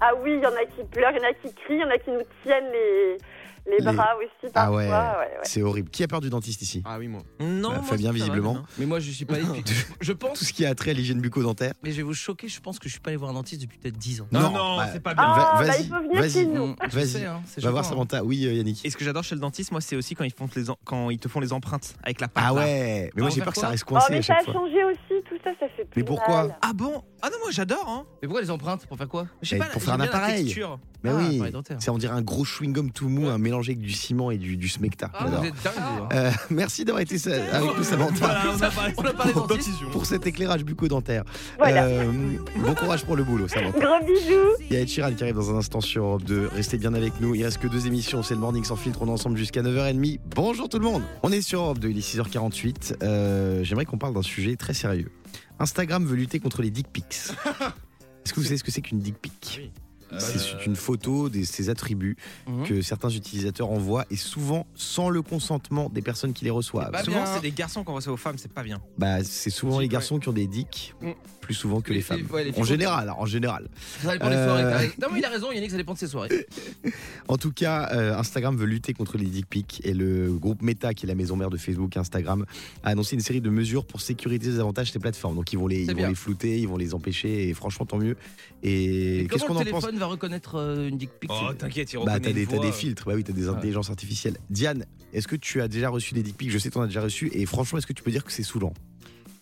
[0.00, 1.80] Ah oui, il y en a qui pleurent, il y en a qui crient, il
[1.80, 3.18] y en a qui nous tiennent les,
[3.66, 4.76] les Les- bras aussi Ah parfois.
[4.76, 5.38] ouais, ouais, ouais.
[5.44, 5.90] c'est horrible.
[5.90, 6.82] Qui a peur du dentiste ici?
[6.84, 7.22] Ah oui, moi.
[7.40, 8.58] Non, Bah, moi, Fabien, va, visiblement.
[8.78, 9.62] Mais moi, je suis pas allé depuis.
[10.00, 10.38] Je pense.
[10.38, 11.72] Tout ce qui a trait à l'hygiène bucco-dentaire.
[11.82, 13.62] Mais je vais vous choquer, je pense que je suis pas allé voir un dentiste
[13.62, 14.26] depuis peut-être 10 ans.
[14.32, 15.24] Non, Non, non, bah, c'est pas bien.
[15.26, 16.30] Ah, Va- bah, vas-y, il faut venir vas-y.
[16.30, 16.74] chez nous.
[16.90, 17.08] Je Vas-y.
[17.08, 18.24] sais, hein, Va voir choquant, Samantha.
[18.24, 18.84] Oui, euh, Yannick.
[18.84, 21.10] Et ce que j'adore chez le dentiste, moi, c'est aussi quand ils font les quand
[21.10, 22.44] ils te font les empreintes avec la pâte.
[22.46, 22.60] Ah là.
[22.60, 24.84] ouais, mais moi Ah, j'ai peur que ça reste Oh, coincé mais ça a changé
[24.84, 26.48] aussi, tout ça, ça fait plus Mais pourquoi.
[26.62, 27.02] Ah bon?
[27.22, 27.86] Ah non, moi j'adore.
[27.88, 28.04] Hein.
[28.22, 28.86] Mais pourquoi les empreintes?
[28.86, 29.26] Pour faire quoi?
[29.42, 30.54] Je sais Eh, pas, pour faire un bien appareil.
[31.02, 31.42] Mais Ah, oui,
[31.78, 34.56] c'est on dirait un gros chewing-gum tout mou, un mélangé avec du ciment et du,
[34.56, 35.10] du smecta.
[35.12, 36.08] Ah, vous êtes dingue, hein.
[36.12, 39.46] Euh, merci d'avoir été avec nous Samantha Voilà, on a parlé, On a parlé pour
[39.90, 41.24] pour cet éclairage bucco-dentaire.
[41.58, 41.84] Voilà.
[41.84, 42.12] Euh,
[42.56, 43.78] bon courage pour le boulot Samantha.
[43.78, 44.64] Gros bisous.
[44.68, 46.48] Il y a Ed Sheeran qui arrive dans un instant sur Europe 2.
[46.54, 47.34] Restez bien avec nous.
[47.34, 48.22] Il reste que deux émissions.
[48.22, 49.02] C'est le Morning sans filtre.
[49.02, 50.20] On est ensemble jusqu'à 9h30.
[50.34, 51.02] Bonjour tout le monde.
[51.22, 51.90] On est sur Europe 2.
[51.90, 52.94] Il est 6h48.
[53.02, 55.10] Euh, J'aimerais qu'on parle d'un sujet très sérieux.
[55.58, 57.04] Instagram veut lutter contre les dick pics.
[58.24, 59.72] Est-ce que vous savez ce que c'est qu'une dick pic?
[60.18, 62.16] C'est une photo de ses attributs
[62.48, 62.64] Mhm.
[62.66, 66.90] que certains utilisateurs envoient et souvent sans le consentement des personnes qui les reçoivent.
[66.92, 68.80] Bah, Souvent, c'est des garçons qu'on reçoit aux femmes, c'est pas bien.
[68.98, 71.10] Bah, c'est souvent les garçons qui ont des dicks Mm.
[71.40, 72.26] plus souvent que les, Les femmes.
[72.32, 73.68] ouais, les en général, en général.
[74.02, 74.90] Ça dépend des Euh, soirées.
[74.98, 76.46] t'as- Non, mais il a raison, Yannick, ça dépend de ses soirées.
[77.28, 80.94] En tout cas, euh, Instagram veut lutter contre les dick pics et le groupe Meta,
[80.94, 82.44] qui est la maison mère de Facebook, Instagram,
[82.82, 85.36] a annoncé une série de mesures pour sécuriser davantage ces plateformes.
[85.36, 87.98] Donc ils vont les, ils vont les flouter, ils vont les empêcher et franchement tant
[87.98, 88.16] mieux.
[88.62, 89.84] Et, Et qu'est-ce qu'on en pense?
[90.00, 92.56] Va reconnaître euh, une dick pic Oh, t'inquiète, il Bah reconnaît t'as des, une t'as
[92.56, 92.66] voix.
[92.66, 94.36] des filtres, bah oui t'as des intelligences artificielles.
[94.50, 96.50] Diane, est-ce que tu as déjà reçu des dick pics?
[96.50, 98.32] Je sais que t'en as déjà reçu et franchement est-ce que tu peux dire que
[98.32, 98.72] c'est saoulant?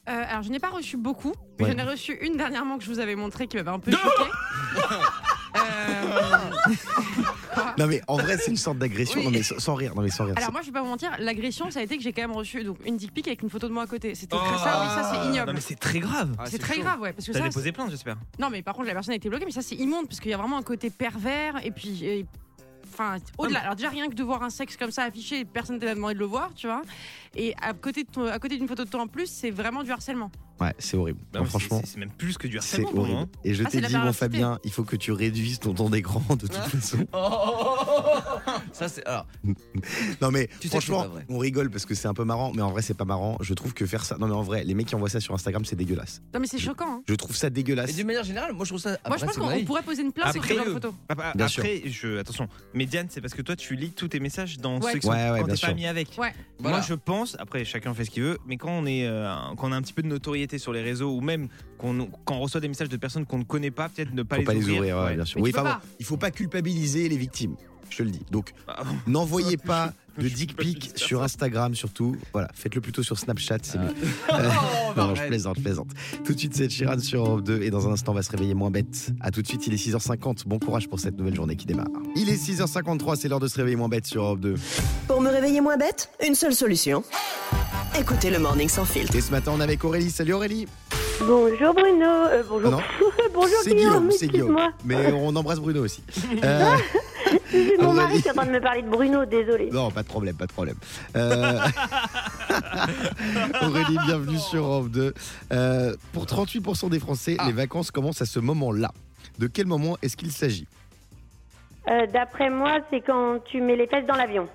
[0.09, 1.73] Euh, alors, je n'ai pas reçu beaucoup, mais Ouais.
[1.73, 4.05] j'en ai reçu une dernièrement que je vous avais montré qui m'avait un peu choqué.
[5.57, 6.51] Euh,
[7.79, 9.25] Non mais en vrai c'est une sorte d'agression, Oui.
[9.27, 10.35] non mais sans, sans rire, non mais sans rire.
[10.37, 12.33] Alors moi je vais pas vous mentir, l'agression ça a été que j'ai quand même
[12.33, 14.15] reçu donc une dick pic avec une photo de moi à côté.
[14.15, 14.41] C'était Oh.
[14.45, 15.53] très ça, oui ça c'est Non, ignoble.
[15.55, 16.37] mais c'est très grave.
[16.47, 18.17] c'est très grave ouais parce que T'as ça déposé plainte, j'espère.
[18.39, 20.31] non mais par contre la personne a été bloquée mais ça c'est immonde parce qu'il
[20.31, 22.27] y a vraiment un côté pervers et puis et-
[22.91, 23.61] Enfin, au-delà.
[23.61, 26.19] Alors déjà rien que de voir un sexe comme ça affiché, personne t'a demandé de
[26.19, 26.83] le voir, tu vois.
[27.37, 29.85] Et à côté de ton- à côté d'une photo de toi en plus, c'est vraiment
[29.85, 30.33] du harcèlement.
[30.61, 31.21] Ouais c'est horrible.
[31.33, 31.81] Bah, Non, franchement.
[31.85, 32.93] c'est- c'est même plus que du C'est harcèlement.
[32.93, 33.19] moi, horrible.
[33.21, 33.29] hein.
[33.45, 34.13] Et je Ah, t'ai c'est dit, mon.
[34.13, 37.07] Fabien, il faut que tu réduises ton temps d'écran de toute Hein façon.
[38.73, 39.05] Ça, c'est.
[39.07, 39.27] Alors,
[40.21, 42.71] Non mais Tu c'est franchement, on rigole parce que c'est un peu marrant, mais en
[42.71, 43.37] vrai c'est pas marrant.
[43.41, 45.35] Je trouve que faire ça, non mais en vrai, les mecs qui envoient ça sur
[45.35, 46.23] Instagram, c'est dégueulasse.
[46.35, 46.97] Non mais c'est choquant.
[46.99, 47.03] hein.
[47.09, 47.95] Je trouve ça et dégueulasse.
[47.95, 48.91] d'une manière générale, moi je trouve ça.
[48.91, 50.73] Moi après, je pense c'est qu'on pourrait poser une place sur Après, ce genre de
[50.73, 50.95] photo.
[51.09, 54.21] Après, Bien après, je, attention, mais Diane, c'est parce que toi, tu lis tous tes
[54.21, 54.93] messages dans Ouais.
[54.93, 56.17] ceux qui sont Ouais, ouais, quand t'es pas mis avec.
[56.61, 59.69] Moi, je pense, après, chacun fait ce qu'il veut, mais quand on est, euh, quand
[59.69, 62.41] on a un petit peu de notoriété sur les réseaux ou même qu'on, quand on
[62.41, 64.55] reçoit des messages de personnes qu'on ne connaît pas, peut-être ne pas, Faut les, pas
[64.55, 64.77] les ouvrir.
[64.79, 65.15] ouvrir, ouais, Ouais.
[65.17, 65.41] bien sûr.
[65.43, 67.57] Oui, enfin, bon, il faut pas culpabiliser les victimes.
[67.91, 68.21] Je te le dis.
[68.31, 72.17] Donc, Ah, n'envoyez pas de Je dick pic sur Instagram surtout.
[72.33, 73.89] Voilà, faites-le plutôt sur Snapchat, c'est mieux.
[74.31, 75.29] Oh, non, je arrête.
[75.29, 75.89] plaisante, je plaisante.
[76.25, 78.31] Tout de suite, c'est Chiran sur Europe 2 et dans un instant, on va se
[78.31, 79.11] réveiller moins bête.
[79.21, 80.47] À tout de suite, il est 6h50.
[80.47, 81.87] Bon courage pour cette nouvelle journée qui démarre.
[82.17, 84.55] Il est 6h53, c'est l'heure de se réveiller moins bête sur Europe 2.
[85.07, 87.05] Pour me réveiller moins bête, une seule solution.
[87.97, 89.15] Écoutez le Morning sans filtre.
[89.17, 90.11] Et ce matin, on est avec Aurélie.
[90.11, 90.67] Salut Aurélie.
[91.21, 92.07] Bonjour Bruno.
[92.07, 92.71] Euh, bonjour.
[92.71, 92.81] Non.
[93.35, 94.51] bonjour C'est Guillaume, c'est Guillaume.
[94.57, 94.73] excuse-moi.
[94.85, 96.03] Mais on embrasse Bruno aussi.
[96.45, 96.77] Euh,
[97.51, 97.97] C'est mon Aurélie.
[98.01, 99.69] mari qui est en train de me parler de Bruno, désolé.
[99.71, 100.77] non, pas de problème, pas de problème.
[101.17, 101.59] Euh,
[103.63, 105.13] Aurélie, bienvenue sur Europe 2.
[105.53, 107.47] Euh, pour 38% des Français, Ah.
[107.47, 108.91] les vacances commencent à ce moment-là.
[109.39, 110.67] De quel moment est-ce qu'il s'agit?
[111.91, 114.49] Euh, D'après moi, c'est quand tu mets les fesses dans l'avion.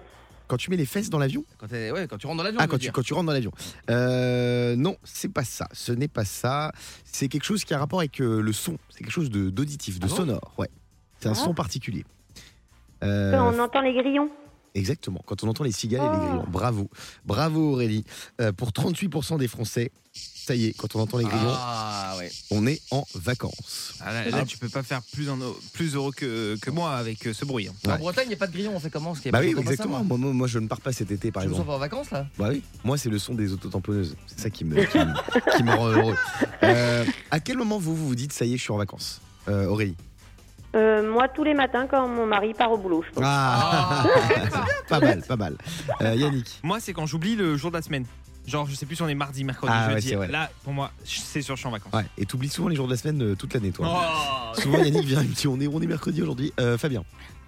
[0.53, 2.59] Quand tu mets les fesses dans l'avion Quand, t'es- ouais, quand tu rentres dans l'avion.
[2.61, 3.51] Ah, quand tu, quand tu rentres dans l'avion.
[3.89, 5.67] Euh, non, c'est pas ça.
[5.71, 6.71] Ce n'est pas ça.
[7.05, 8.77] C'est quelque chose qui a rapport avec euh, le son.
[8.91, 10.15] C'est quelque chose de- d'auditif, de, Ah bon?
[10.15, 10.53] sonore.
[10.59, 10.69] Ouais.
[11.19, 11.33] C'est un Ah.
[11.33, 12.05] son particulier.
[13.03, 14.29] Euh, Quand on entend les grillons?
[14.75, 16.27] Exactement, quand on entend les cigales et les Oh.
[16.27, 16.45] grillons.
[16.49, 16.89] Bravo,
[17.25, 18.03] bravo Aurélie.
[18.41, 22.31] Euh, pour 38% des Français, ça y est, quand on entend les grillons, Ah, ouais.
[22.49, 23.93] on est en vacances.
[24.01, 24.45] Ah, là, là, Ah.
[24.45, 25.37] tu peux pas faire plus, en-
[25.73, 27.67] plus heureux que, que moi avec euh, ce bruit.
[27.67, 27.73] hein.
[27.85, 27.93] Ouais.
[27.93, 29.13] En Bretagne, il n'y a pas de grillon, on fait comment?
[29.13, 29.99] Parce y a Bah pas- oui, pas ça, exactement.
[30.03, 30.17] moi.
[30.17, 31.69] Moi, moi, moi, je ne pars pas cet été, par Tu nous exemple.
[31.71, 32.25] en en vacances là?
[32.39, 34.15] Bah oui, moi, c'est le son des autotamponneuses.
[34.27, 36.15] C'est ça qui me, qui me, qui me rend heureux.
[36.63, 39.21] Euh, à quel moment vous, vous vous dites, ça y est, je suis en vacances?
[39.47, 39.95] Euh, Aurélie
[40.75, 43.23] Euh, moi, tous les matins, quand mon mari part au boulot, je pense.
[43.25, 44.05] Ah,
[44.89, 45.55] Pas mal, pas mal.
[46.01, 48.05] Euh, Yannick Moi, c'est quand j'oublie le jour de la semaine.
[48.47, 50.09] Genre, je sais plus si on est mardi, mercredi, Ah ouais, jeudi.
[50.09, 50.27] c'est vrai.
[50.27, 51.93] Là, pour moi, c'est sûr, je suis en vacances.
[51.93, 53.87] Ouais, et t'oublies souvent les jours de la semaine euh, toute l'année, toi.
[53.89, 56.51] Oh Souvent, Yannick vient, il me dit, on est, on est mercredi aujourd'hui.
[56.59, 57.03] Euh, Fabien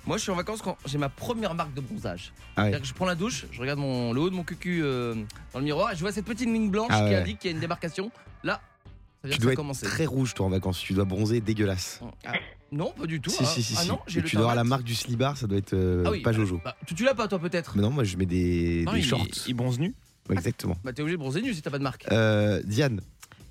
[0.06, 2.32] Moi, je suis en vacances quand j'ai ma première marque de bronzage.
[2.56, 2.70] Ah ouais.
[2.70, 5.16] C'est-à-dire que je prends la douche, je regarde mon, le haut de mon cucu euh,
[5.52, 7.16] dans le miroir et je vois cette petite ligne blanche Ah qui ouais.
[7.16, 8.10] indique qu'il y a une démarcation.
[8.46, 8.62] Là,
[9.28, 9.86] ça veut dire Tu que dois ça a être commencé.
[9.86, 10.80] très rouge, toi, en vacances.
[10.80, 12.00] Tu dois bronzer dégueulasse.
[12.26, 12.34] Ah,
[12.72, 13.30] non, pas du tout.
[13.30, 13.88] Si, ah, si, si, ah si.
[13.90, 16.04] non, j'ai Et le tu dois avoir la marque du slibard, ça doit être euh,
[16.06, 16.60] Ah oui, pas Jojo.
[16.64, 19.00] Bah, tu, tu l'as pas toi peut-être Mais non, moi je mets des, Non, des
[19.00, 19.26] il, shorts.
[19.48, 19.94] il bronze nu.
[20.30, 20.76] Ouais, exactement.
[20.84, 22.06] Bah t'es obligé de bronzer nu si t'as pas de marque.
[22.12, 23.02] Euh, Diane,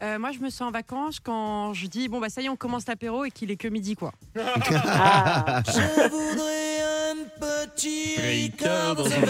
[0.03, 2.49] Euh, moi, je me sens en vacances quand je dis bon bah ça y est,
[2.49, 4.13] on commence l'apéro et qu'il est que midi quoi.
[4.39, 5.63] Ah.
[5.67, 6.81] Je voudrais
[7.13, 9.21] un petit Ricard dans un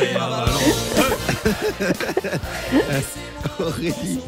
[3.60, 4.20] Aurélie,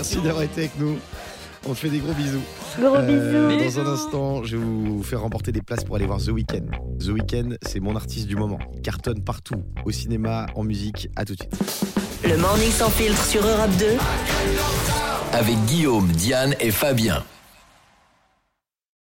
[0.00, 0.96] merci d'avoir été avec nous.
[1.68, 2.40] On te fait des gros bisous.
[2.80, 3.80] Gros Euh, bisous.
[3.80, 6.64] Dans un instant, je vais vous faire remporter des places pour aller voir The Weeknd.
[7.00, 8.58] The Weeknd, c'est mon artiste du moment.
[8.74, 11.10] Il cartonne partout, au cinéma, en musique.
[11.16, 11.52] À tout de suite.
[12.24, 13.86] Le morning sans filtre sur Europe 2.
[15.34, 17.22] Avec Guillaume, Diane et Fabien.